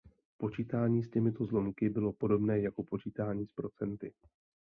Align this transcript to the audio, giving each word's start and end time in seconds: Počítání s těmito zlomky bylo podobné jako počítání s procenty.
Počítání 0.37 1.03
s 1.03 1.09
těmito 1.09 1.45
zlomky 1.45 1.89
bylo 1.89 2.13
podobné 2.13 2.59
jako 2.59 2.83
počítání 2.83 3.45
s 3.45 3.51
procenty. 3.51 4.13